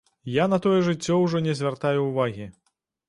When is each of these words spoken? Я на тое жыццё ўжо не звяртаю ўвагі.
Я 0.35 0.45
на 0.53 0.57
тое 0.63 0.79
жыццё 0.87 1.17
ўжо 1.25 1.41
не 1.49 1.53
звяртаю 1.59 2.01
ўвагі. 2.11 2.49